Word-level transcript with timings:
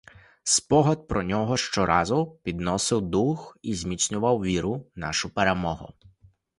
Спогад 0.43 1.07
про 1.07 1.23
нього 1.23 1.57
щоразу 1.57 2.39
підносив 2.43 3.01
дух 3.01 3.57
і 3.61 3.73
зміцнював 3.75 4.37
віру 4.43 4.75
в 4.95 4.99
нашу 4.99 5.29
перемогу. 5.33 5.93